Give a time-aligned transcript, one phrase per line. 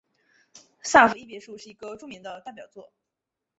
[0.81, 2.91] 萨伏伊别墅是一个著名的代表作。